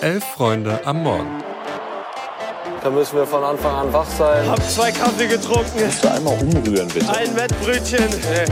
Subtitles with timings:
[0.00, 1.42] Elf Freunde am Morgen.
[2.84, 4.48] Da müssen wir von Anfang an wach sein.
[4.48, 5.84] Hab zwei Kaffee getrunken.
[5.84, 7.08] Musst du einmal umrühren, bitte.
[7.10, 8.04] Ein Wettbrötchen.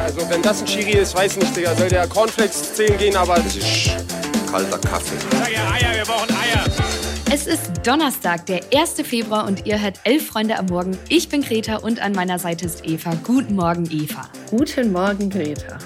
[0.02, 1.76] Also wenn das ein Chiri ist, weiß nicht, Digga.
[1.76, 3.36] Soll der Cornflakes 10 gehen, aber...
[3.36, 3.90] Das ist
[4.50, 5.16] kalter Kaffee.
[5.30, 6.64] Sag ja Eier, wir brauchen Eier.
[7.30, 8.94] Es ist Donnerstag, der 1.
[9.04, 10.98] Februar und ihr hört Elf Freunde am Morgen.
[11.08, 13.12] Ich bin Greta und an meiner Seite ist Eva.
[13.22, 14.28] Guten Morgen, Eva.
[14.50, 15.78] Guten Morgen, Greta.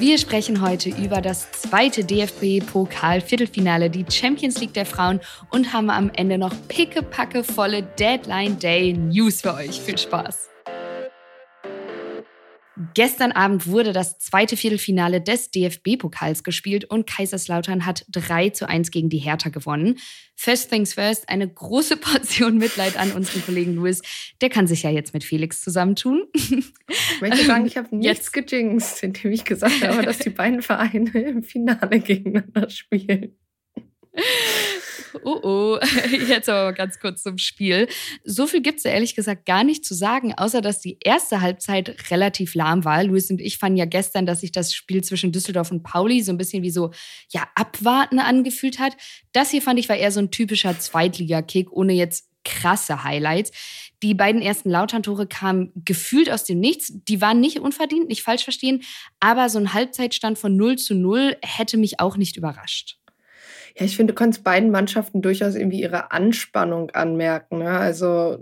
[0.00, 6.10] Wir sprechen heute über das zweite DFB-Pokal-Viertelfinale, die Champions League der Frauen und haben am
[6.14, 9.78] Ende noch pickepackevolle Deadline Day News für euch.
[9.78, 10.49] Viel Spaß!
[12.94, 18.90] Gestern Abend wurde das zweite Viertelfinale des DFB-Pokals gespielt und Kaiserslautern hat 3 zu 1
[18.90, 19.98] gegen die Hertha gewonnen.
[20.34, 24.00] First things first, eine große Portion Mitleid an unseren Kollegen Louis.
[24.40, 26.24] Der kann sich ja jetzt mit Felix zusammentun.
[26.34, 31.10] Ich möchte sagen, ich habe nichts gejinxt, indem ich gesagt habe, dass die beiden Vereine
[31.10, 33.36] im Finale gegeneinander spielen.
[35.24, 35.78] Oh oh,
[36.28, 37.88] jetzt aber ganz kurz zum Spiel.
[38.24, 42.10] So viel gibt es ehrlich gesagt gar nicht zu sagen, außer dass die erste Halbzeit
[42.10, 43.02] relativ lahm war.
[43.04, 46.32] Luis und ich fanden ja gestern, dass sich das Spiel zwischen Düsseldorf und Pauli so
[46.32, 46.90] ein bisschen wie so,
[47.30, 48.96] ja, abwarten angefühlt hat.
[49.32, 53.52] Das hier fand ich war eher so ein typischer Zweitliga-Kick, ohne jetzt krasse Highlights.
[54.02, 56.92] Die beiden ersten Lautern-Tore kamen gefühlt aus dem Nichts.
[57.08, 58.82] Die waren nicht unverdient, nicht falsch verstehen,
[59.20, 62.99] aber so ein Halbzeitstand von 0 zu 0 hätte mich auch nicht überrascht.
[63.76, 67.58] Ja, ich finde, du kannst beiden Mannschaften durchaus irgendwie ihre Anspannung anmerken.
[67.58, 67.70] Ne?
[67.70, 68.38] Also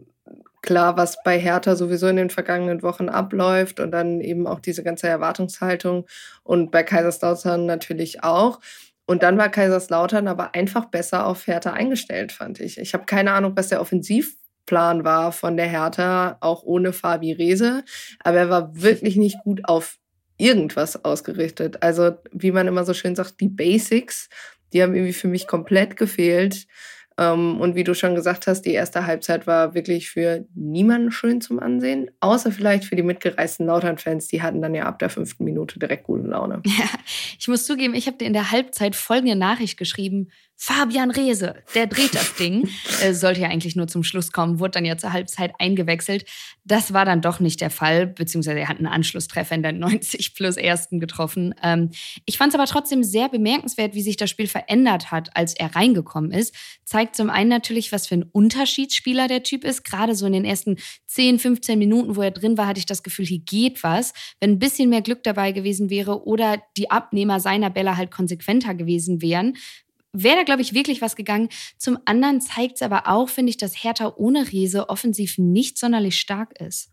[0.62, 4.82] klar, was bei Hertha sowieso in den vergangenen Wochen abläuft und dann eben auch diese
[4.82, 6.06] ganze Erwartungshaltung
[6.42, 8.60] und bei Kaiserslautern natürlich auch.
[9.06, 12.78] Und dann war Kaiserslautern aber einfach besser auf Hertha eingestellt, fand ich.
[12.78, 17.84] Ich habe keine Ahnung, was der Offensivplan war von der Hertha, auch ohne Fabi Rehse.
[18.22, 19.96] Aber er war wirklich nicht gut auf
[20.36, 21.82] irgendwas ausgerichtet.
[21.82, 24.28] Also, wie man immer so schön sagt, die Basics
[24.72, 26.66] die haben irgendwie für mich komplett gefehlt.
[27.18, 31.40] Ähm, und wie du schon gesagt hast, die erste Halbzeit war wirklich für niemanden schön
[31.40, 34.28] zum Ansehen, außer vielleicht für die mitgereisten Lautern-Fans.
[34.28, 36.62] Die hatten dann ja ab der fünften Minute direkt gute Laune.
[36.78, 36.84] Ja,
[37.40, 40.28] ich muss zugeben, ich habe dir in der Halbzeit folgende Nachricht geschrieben.
[40.60, 42.68] Fabian Reese, der dreht das Ding.
[43.02, 46.24] äh, sollte ja eigentlich nur zum Schluss kommen, wurde dann ja zur Halbzeit eingewechselt.
[46.64, 50.34] Das war dann doch nicht der Fall, beziehungsweise er hat einen Anschlusstreffer in der 90
[50.34, 51.54] plus ersten getroffen.
[51.62, 51.90] Ähm,
[52.26, 55.76] ich fand es aber trotzdem sehr bemerkenswert, wie sich das Spiel verändert hat, als er
[55.76, 56.54] reingekommen ist.
[56.84, 59.84] Zeigt zum einen natürlich, was für ein Unterschiedsspieler der Typ ist.
[59.84, 60.76] Gerade so in den ersten
[61.06, 64.12] 10, 15 Minuten, wo er drin war, hatte ich das Gefühl, hier geht was.
[64.40, 68.74] Wenn ein bisschen mehr Glück dabei gewesen wäre oder die Abnehmer seiner Bälle halt konsequenter
[68.74, 69.56] gewesen wären,
[70.12, 71.48] wäre da, glaube ich, wirklich was gegangen.
[71.76, 76.18] Zum anderen zeigt es aber auch, finde ich, dass Hertha ohne Riese offensiv nicht sonderlich
[76.18, 76.90] stark ist.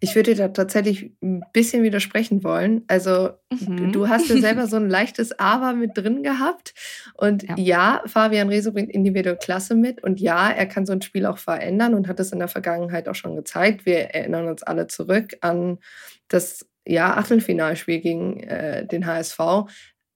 [0.00, 2.84] Ich würde dir da tatsächlich ein bisschen widersprechen wollen.
[2.88, 3.92] Also, mhm.
[3.92, 6.74] du hast ja selber so ein leichtes Aber mit drin gehabt.
[7.14, 10.02] Und ja, ja Fabian Reso bringt individuelle Klasse mit.
[10.02, 13.08] Und ja, er kann so ein Spiel auch verändern und hat es in der Vergangenheit
[13.08, 13.84] auch schon gezeigt.
[13.84, 15.78] Wir erinnern uns alle zurück an
[16.28, 19.38] das ja, Achtelfinalspiel gegen äh, den HSV.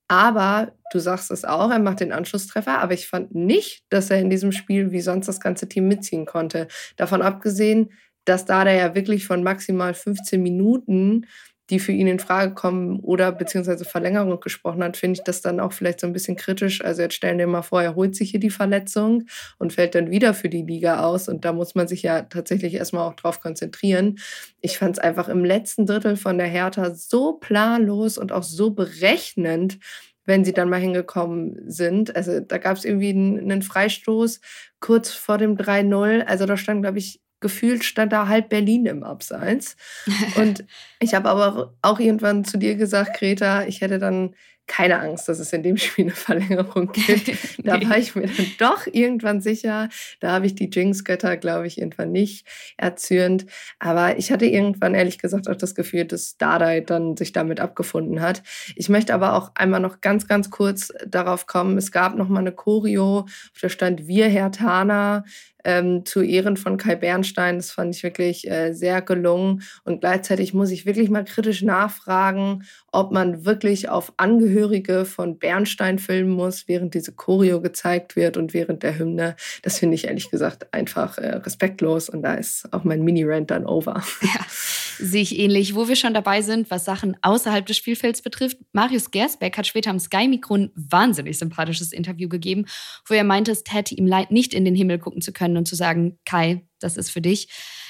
[0.09, 4.21] Aber du sagst es auch, er macht den Anschlusstreffer, aber ich fand nicht, dass er
[4.21, 6.69] in diesem Spiel wie sonst das ganze Team mitziehen konnte.
[6.97, 7.91] Davon abgesehen,
[8.25, 11.27] dass da der ja wirklich von maximal 15 Minuten
[11.71, 15.61] die für ihn in Frage kommen oder beziehungsweise Verlängerung gesprochen hat, finde ich das dann
[15.61, 16.85] auch vielleicht so ein bisschen kritisch.
[16.85, 19.25] Also jetzt stellen wir mal vor, er holt sich hier die Verletzung
[19.59, 22.75] und fällt dann wieder für die Liga aus und da muss man sich ja tatsächlich
[22.75, 24.19] erstmal auch drauf konzentrieren.
[24.61, 28.71] Ich fand es einfach im letzten Drittel von der Hertha so planlos und auch so
[28.71, 29.79] berechnend,
[30.27, 32.15] wenn sie dann mal hingekommen sind.
[32.15, 34.41] Also da gab es irgendwie einen, Freistoß
[34.81, 36.25] kurz vor dem 3-0.
[36.25, 39.77] Also da stand, glaube ich, gefühlt stand da halb Berlin im Abseits.
[40.37, 40.65] Und
[40.99, 44.35] ich habe aber auch irgendwann zu dir gesagt, Greta, ich hätte dann
[44.67, 47.33] keine Angst, dass es in dem Spiel eine Verlängerung gibt.
[47.65, 47.89] Da nee.
[47.89, 49.89] war ich mir dann doch irgendwann sicher.
[50.21, 53.47] Da habe ich die Jinx-Götter, glaube ich, irgendwann nicht erzürnt.
[53.79, 58.21] Aber ich hatte irgendwann ehrlich gesagt auch das Gefühl, dass Dardai dann sich damit abgefunden
[58.21, 58.43] hat.
[58.75, 61.77] Ich möchte aber auch einmal noch ganz, ganz kurz darauf kommen.
[61.77, 65.25] Es gab noch mal eine Choreo, auf der stand Wir, Herr Tana,
[65.65, 67.57] ähm, zu Ehren von Kai Bernstein.
[67.57, 69.63] Das fand ich wirklich äh, sehr gelungen.
[69.85, 74.13] Und gleichzeitig muss ich wirklich mal kritisch nachfragen, ob man wirklich auf
[74.55, 79.37] Angehörige von Bernstein filmen muss, während diese Choreo gezeigt wird und während der Hymne.
[79.63, 82.09] Das finde ich ehrlich gesagt einfach äh, respektlos.
[82.09, 84.03] Und da ist auch mein Mini-Rant dann over.
[84.25, 84.41] Ja,
[84.99, 85.75] sehe ich ähnlich.
[85.75, 89.91] Wo wir schon dabei sind, was Sachen außerhalb des Spielfelds betrifft, Marius Gersbeck hat später
[89.91, 92.65] am Sky-Mikro ein wahnsinnig sympathisches Interview gegeben,
[93.07, 95.59] wo er meinte, es täte ihm leid, nicht in den Himmel gucken zu können können
[95.59, 97.49] und zu sagen, Kai, das ist für dich.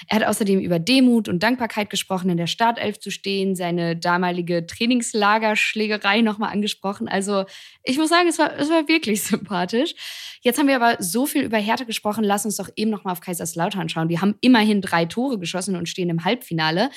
[0.08, 4.66] Er hat außerdem über Demut und Dankbarkeit gesprochen, in der Startelf zu stehen, seine damalige
[4.66, 7.08] Trainingslagerschlägerei nochmal angesprochen.
[7.08, 7.44] Also
[7.82, 9.94] ich muss sagen, es war, es war wirklich sympathisch.
[10.40, 13.20] Jetzt haben wir aber so viel über Härte gesprochen, lass uns doch eben nochmal auf
[13.20, 14.08] Kaiserslautern schauen.
[14.08, 16.90] Die haben immerhin drei Tore geschossen und stehen im Halbfinale.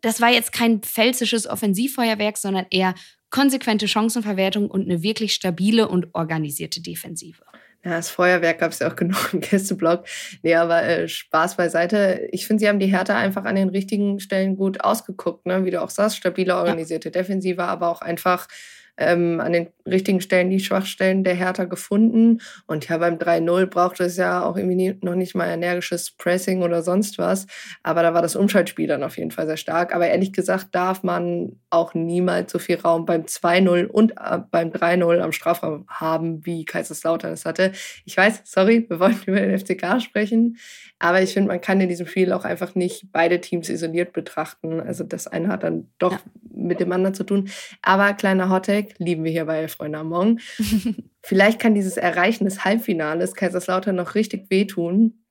[0.00, 2.94] Das war jetzt kein pfälzisches Offensivfeuerwerk, sondern eher
[3.30, 7.42] konsequente Chancenverwertung und eine wirklich stabile und organisierte Defensive.
[7.86, 10.04] Ja, das Feuerwerk gab es ja auch genug im Gästeblock.
[10.42, 12.26] Nee, aber äh, Spaß beiseite.
[12.32, 15.64] Ich finde, sie haben die Härte einfach an den richtigen Stellen gut ausgeguckt, ne?
[15.64, 17.12] wie du auch sagst, stabile, organisierte ja.
[17.12, 18.48] Defensive, aber auch einfach
[18.96, 22.40] ähm, an den richtigen Stellen die Schwachstellen der Hertha gefunden.
[22.66, 26.82] Und ja, beim 3-0 braucht es ja auch irgendwie noch nicht mal energisches Pressing oder
[26.82, 27.46] sonst was.
[27.82, 29.94] Aber da war das Umschaltspiel dann auf jeden Fall sehr stark.
[29.94, 34.70] Aber ehrlich gesagt darf man auch niemals so viel Raum beim 2-0 und äh, beim
[34.70, 37.72] 3-0 am Strafraum haben, wie Kaiserslautern es hatte.
[38.04, 40.56] Ich weiß, sorry, wir wollten über den FCK sprechen.
[40.98, 44.80] Aber ich finde, man kann in diesem Spiel auch einfach nicht beide Teams isoliert betrachten.
[44.80, 46.20] Also das eine hat dann doch ja.
[46.54, 47.50] mit dem anderen zu tun.
[47.82, 50.40] Aber kleiner Hottag, lieben wir hier bei Freunde Among.
[51.22, 55.22] Vielleicht kann dieses Erreichen des Halbfinales Kaiserslautern noch richtig wehtun.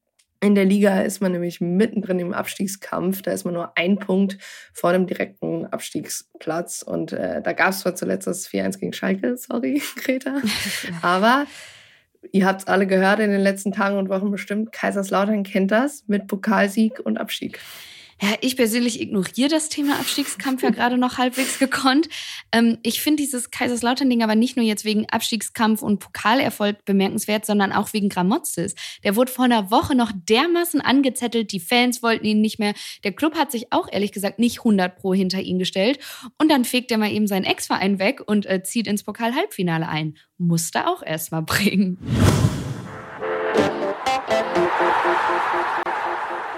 [0.42, 3.24] In der Liga ist man nämlich mittendrin im Abstiegskampf.
[3.24, 4.38] Da ist man nur ein Punkt
[4.74, 6.84] vor dem direkten Abstiegsplatz.
[6.84, 10.42] Und äh, da gab es zwar zuletzt das 4-1 gegen Schalke, sorry, Greta.
[11.02, 11.48] Aber
[12.32, 14.72] ihr habt es alle gehört in den letzten Tagen und Wochen bestimmt.
[14.72, 17.60] Kaiserslautern kennt das mit Pokalsieg und Abstieg.
[18.22, 22.08] Ja, ich persönlich ignoriere das Thema Abstiegskampf ja gerade noch halbwegs gekonnt.
[22.54, 27.74] Ähm, ich finde dieses Kaiserslautern-Ding aber nicht nur jetzt wegen Abstiegskampf und Pokalerfolg bemerkenswert, sondern
[27.74, 28.74] auch wegen Gramozis.
[29.04, 32.74] Der wurde vor einer Woche noch dermaßen angezettelt, die Fans wollten ihn nicht mehr.
[33.04, 36.00] Der Club hat sich auch ehrlich gesagt nicht 100 pro hinter ihn gestellt.
[36.38, 40.16] Und dann fegt er mal eben seinen Ex-Verein weg und äh, zieht ins Pokal-Halbfinale ein.
[40.38, 41.98] Musste auch erstmal bringen.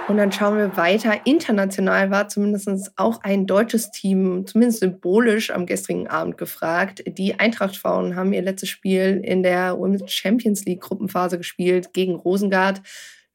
[0.07, 1.25] Und dann schauen wir weiter.
[1.25, 7.03] International war zumindest auch ein deutsches Team, zumindest symbolisch am gestrigen Abend gefragt.
[7.05, 12.81] Die Eintracht-Frauen haben ihr letztes Spiel in der Women's Champions League Gruppenphase gespielt gegen Rosengard.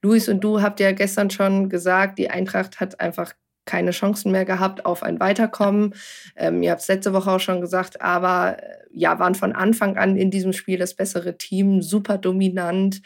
[0.00, 3.34] Luis und du habt ja gestern schon gesagt, die Eintracht hat einfach
[3.66, 5.94] keine Chancen mehr gehabt auf ein Weiterkommen.
[6.36, 9.98] Ähm, ihr habt es letzte Woche auch schon gesagt, aber äh, ja, waren von Anfang
[9.98, 13.02] an in diesem Spiel das bessere Team, super dominant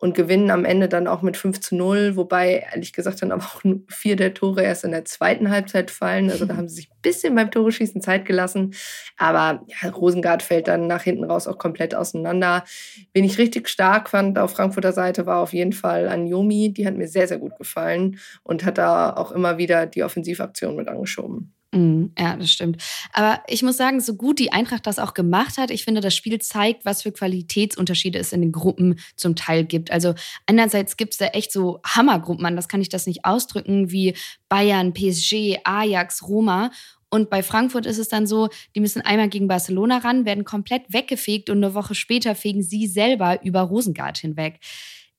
[0.00, 3.44] und gewinnen am Ende dann auch mit 5 zu 0, wobei ehrlich gesagt dann aber
[3.44, 6.30] auch vier der Tore erst in der zweiten Halbzeit fallen.
[6.30, 8.74] Also da haben sie sich ein bisschen beim Tore-Schießen Zeit gelassen.
[9.18, 12.64] Aber ja, Rosengard fällt dann nach hinten raus auch komplett auseinander.
[13.12, 16.72] Wen ich richtig stark fand auf Frankfurter Seite war auf jeden Fall Anjomi.
[16.72, 20.76] Die hat mir sehr, sehr gut gefallen und hat da auch immer wieder die Offensivaktion
[20.76, 21.52] mit angeschoben.
[21.72, 22.82] Mhm, ja, das stimmt.
[23.12, 26.16] Aber ich muss sagen, so gut die Eintracht das auch gemacht hat, ich finde, das
[26.16, 29.92] Spiel zeigt, was für Qualitätsunterschiede es in den Gruppen zum Teil gibt.
[29.92, 30.14] Also
[30.46, 34.16] einerseits gibt es da echt so Hammergruppen, an das kann ich das nicht ausdrücken, wie
[34.48, 36.72] Bayern, PSG, Ajax, Roma.
[37.08, 40.92] Und bei Frankfurt ist es dann so, die müssen einmal gegen Barcelona ran, werden komplett
[40.92, 44.58] weggefegt und eine Woche später fegen sie selber über Rosengard hinweg.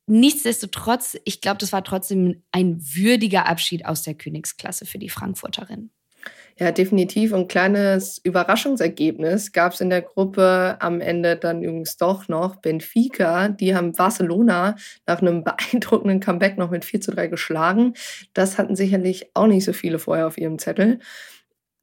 [0.08, 5.92] Nichtsdestotrotz, ich glaube, das war trotzdem ein würdiger Abschied aus der Königsklasse für die Frankfurterin.
[6.62, 7.34] Ja, definitiv.
[7.34, 12.58] Ein kleines Überraschungsergebnis gab es in der Gruppe am Ende dann übrigens doch noch.
[12.58, 14.76] Benfica, die haben Barcelona
[15.08, 17.96] nach einem beeindruckenden Comeback noch mit 4 zu 3 geschlagen.
[18.36, 21.00] Das hatten sicherlich auch nicht so viele vorher auf ihrem Zettel.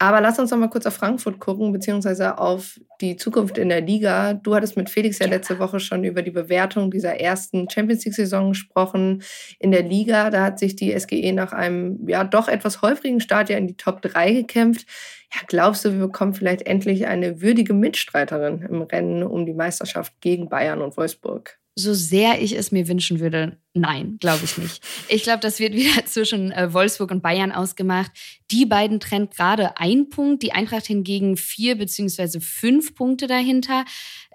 [0.01, 3.81] Aber lass uns noch mal kurz auf Frankfurt gucken, beziehungsweise auf die Zukunft in der
[3.81, 4.35] Liga.
[4.35, 8.51] Du hattest mit Felix ja letzte Woche schon über die Bewertung dieser ersten Champions League-Saison
[8.51, 9.25] gesprochen.
[9.59, 13.49] In der Liga, da hat sich die SGE nach einem ja doch etwas häufigen Start
[13.49, 14.87] ja in die Top 3 gekämpft.
[15.35, 20.13] Ja, glaubst du, wir bekommen vielleicht endlich eine würdige Mitstreiterin im Rennen um die Meisterschaft
[20.21, 21.59] gegen Bayern und Wolfsburg?
[21.79, 24.83] so sehr ich es mir wünschen würde, nein, glaube ich nicht.
[25.09, 28.11] Ich glaube, das wird wieder zwischen äh, Wolfsburg und Bayern ausgemacht.
[28.51, 33.85] Die beiden trennt gerade ein Punkt, die Eintracht hingegen vier beziehungsweise fünf Punkte dahinter.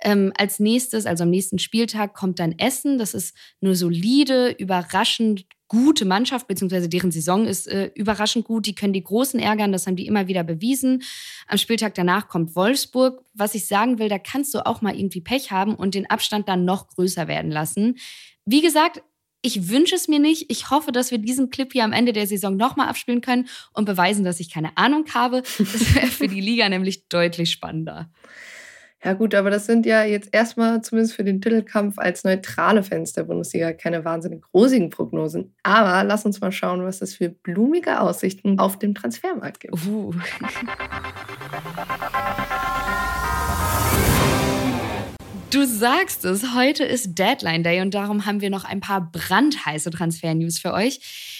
[0.01, 2.97] Ähm, als nächstes, also am nächsten Spieltag, kommt dann Essen.
[2.97, 8.67] Das ist nur solide, überraschend gute Mannschaft, beziehungsweise deren Saison ist äh, überraschend gut.
[8.67, 11.01] Die können die Großen ärgern, das haben die immer wieder bewiesen.
[11.47, 13.25] Am Spieltag danach kommt Wolfsburg.
[13.33, 16.47] Was ich sagen will, da kannst du auch mal irgendwie Pech haben und den Abstand
[16.47, 17.97] dann noch größer werden lassen.
[18.45, 19.01] Wie gesagt,
[19.41, 20.51] ich wünsche es mir nicht.
[20.51, 23.85] Ich hoffe, dass wir diesen Clip hier am Ende der Saison nochmal abspielen können und
[23.85, 25.41] beweisen, dass ich keine Ahnung habe.
[25.57, 28.11] Das wäre für die Liga nämlich deutlich spannender.
[29.05, 33.11] Ja gut, aber das sind ja jetzt erstmal zumindest für den Titelkampf als neutrale Fans
[33.11, 35.53] der Bundesliga keine wahnsinnig rosigen Prognosen.
[35.61, 39.73] Aber lass uns mal schauen, was es für blumige Aussichten auf dem Transfermarkt gibt.
[39.85, 40.13] Uh.
[45.53, 49.91] Du sagst es, heute ist Deadline Day und darum haben wir noch ein paar brandheiße
[49.91, 50.99] Transfer-News für euch.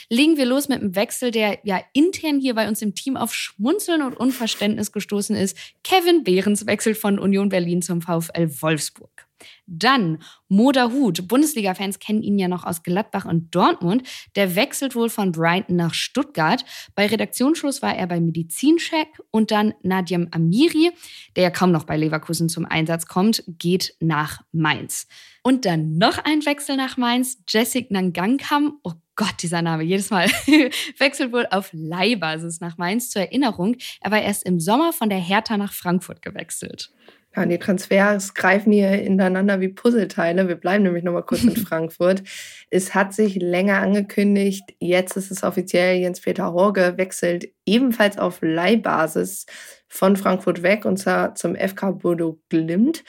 [0.09, 3.33] Legen wir los mit einem Wechsel, der ja intern hier bei uns im Team auf
[3.33, 5.57] Schmunzeln und Unverständnis gestoßen ist.
[5.83, 9.27] Kevin Behrens wechselt von Union Berlin zum VfL Wolfsburg.
[9.65, 11.27] Dann Moda Hut.
[11.27, 14.03] Bundesliga-Fans kennen ihn ja noch aus Gladbach und Dortmund.
[14.35, 16.63] Der wechselt wohl von Brighton nach Stuttgart.
[16.95, 20.91] Bei Redaktionsschluss war er bei Medizincheck und dann Nadjem Amiri,
[21.35, 25.07] der ja kaum noch bei Leverkusen zum Einsatz kommt, geht nach Mainz.
[25.43, 27.43] Und dann noch ein Wechsel nach Mainz.
[27.47, 28.79] Jessic Nangankam.
[28.83, 30.27] Oh Gott, dieser Name, jedes Mal.
[30.97, 33.09] wechselt wohl auf Leihbasis nach Mainz.
[33.09, 36.91] Zur Erinnerung, er war erst im Sommer von der Hertha nach Frankfurt gewechselt.
[37.35, 40.47] Ja, die Transfers greifen hier ineinander wie Puzzleteile.
[40.47, 42.23] Wir bleiben nämlich noch mal kurz in Frankfurt.
[42.69, 44.63] Es hat sich länger angekündigt.
[44.79, 45.97] Jetzt ist es offiziell.
[45.97, 49.47] Jens-Peter Horge wechselt ebenfalls auf Leihbasis
[49.87, 53.03] von Frankfurt weg und zwar zum FK Bodo Glimt.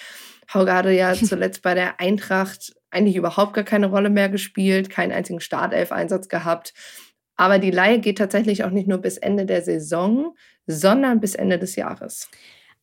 [0.52, 5.12] Hauge hatte ja zuletzt bei der Eintracht eigentlich überhaupt gar keine Rolle mehr gespielt, keinen
[5.12, 6.74] einzigen Startelf-Einsatz gehabt.
[7.36, 10.34] Aber die Leihe geht tatsächlich auch nicht nur bis Ende der Saison,
[10.66, 12.30] sondern bis Ende des Jahres.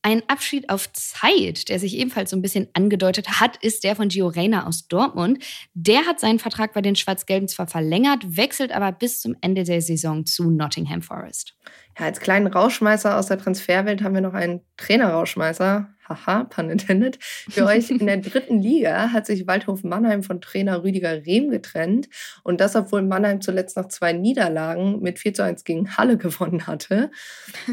[0.03, 4.08] Ein Abschied auf Zeit, der sich ebenfalls so ein bisschen angedeutet hat, ist der von
[4.08, 5.44] Gio Reyna aus Dortmund.
[5.75, 9.80] Der hat seinen Vertrag bei den Schwarz-Gelben zwar verlängert, wechselt aber bis zum Ende der
[9.82, 11.56] Saison zu Nottingham Forest.
[12.00, 17.18] Ja, als kleinen Rauschmeißer aus der Transferwelt haben wir noch einen Trainerrauschmeißer haha, pun intended,
[17.22, 17.89] für euch.
[17.89, 22.10] In der dritten Liga hat sich Waldhof Mannheim von Trainer Rüdiger Rehm getrennt.
[22.44, 26.68] Und das, obwohl Mannheim zuletzt nach zwei Niederlagen mit 4 zu 1 gegen Halle gewonnen
[26.68, 27.12] hatte.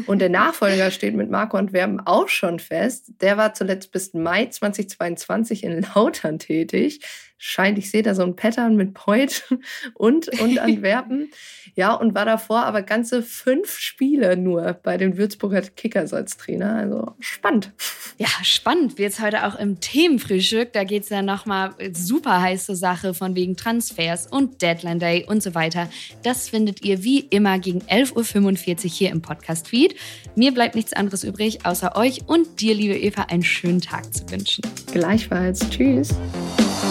[0.05, 3.11] Und der Nachfolger steht mit Marco Antwerpen auch schon fest.
[3.21, 7.01] Der war zuletzt bis Mai 2022 in Lautern tätig
[7.39, 9.43] scheint, ich sehe da so ein Pattern mit Point
[9.95, 11.31] und, und Antwerpen.
[11.73, 16.75] ja, und war davor aber ganze fünf Spiele nur bei den Würzburger Kickers als Trainer.
[16.75, 17.71] Also spannend.
[18.17, 20.73] Ja, spannend wird es heute auch im Themenfrühstück.
[20.73, 25.41] Da geht es ja nochmal super heiße Sache von wegen Transfers und Deadline Day und
[25.41, 25.89] so weiter.
[26.23, 29.95] Das findet ihr wie immer gegen 11.45 Uhr hier im Podcast-Feed.
[30.35, 34.29] Mir bleibt nichts anderes übrig, außer euch und dir, liebe Eva, einen schönen Tag zu
[34.29, 34.63] wünschen.
[34.91, 35.61] Gleichfalls.
[35.69, 36.13] Tschüss.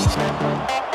[0.08, 0.87] Thank you.